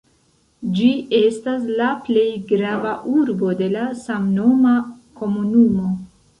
[0.77, 4.77] Ĝi estas la plej grava urbo de la samnoma
[5.23, 5.97] komunumo.